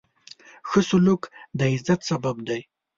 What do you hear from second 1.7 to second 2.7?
عزت سبب دی.